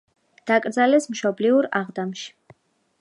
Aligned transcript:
დაკრძალეს 0.51 1.07
მშობლიურ 1.15 1.67
აღდამში. 1.81 2.29